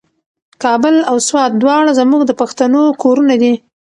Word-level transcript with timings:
کابل 0.63 0.95
او 1.09 1.17
سوات 1.27 1.51
دواړه 1.61 1.91
زموږ 1.99 2.21
د 2.25 2.31
پښتنو 2.41 2.83
کورونه 3.01 3.33
دي. 3.41 3.53